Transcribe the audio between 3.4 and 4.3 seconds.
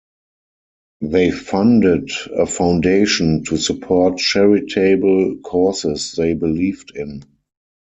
to support